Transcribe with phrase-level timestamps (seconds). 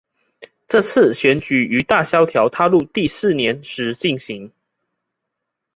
[0.67, 4.51] 这次选举于大萧条踏入第四年时进行。